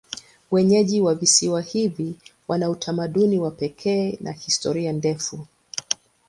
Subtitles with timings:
[0.51, 2.15] Wenyeji wa visiwa hivi
[2.47, 5.47] wana utamaduni wa pekee na historia ndefu.